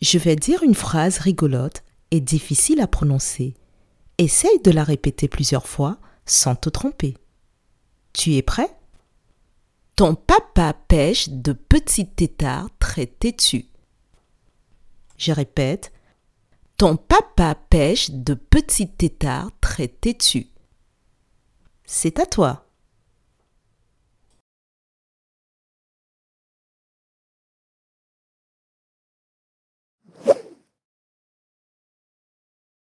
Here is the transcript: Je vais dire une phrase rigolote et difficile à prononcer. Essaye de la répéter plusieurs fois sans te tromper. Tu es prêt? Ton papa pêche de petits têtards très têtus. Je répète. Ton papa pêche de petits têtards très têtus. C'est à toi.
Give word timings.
Je 0.00 0.18
vais 0.18 0.36
dire 0.36 0.62
une 0.62 0.74
phrase 0.74 1.18
rigolote 1.18 1.82
et 2.10 2.20
difficile 2.20 2.80
à 2.80 2.86
prononcer. 2.86 3.54
Essaye 4.18 4.60
de 4.60 4.70
la 4.70 4.84
répéter 4.84 5.28
plusieurs 5.28 5.66
fois 5.66 5.98
sans 6.24 6.54
te 6.54 6.68
tromper. 6.70 7.16
Tu 8.12 8.34
es 8.34 8.42
prêt? 8.42 8.74
Ton 9.96 10.14
papa 10.14 10.72
pêche 10.72 11.28
de 11.28 11.52
petits 11.52 12.08
têtards 12.08 12.70
très 12.78 13.06
têtus. 13.06 13.66
Je 15.18 15.32
répète. 15.32 15.92
Ton 16.78 16.96
papa 16.96 17.54
pêche 17.54 18.10
de 18.10 18.32
petits 18.32 18.90
têtards 18.90 19.50
très 19.60 19.88
têtus. 19.88 20.48
C'est 21.84 22.18
à 22.18 22.24
toi. 22.24 22.69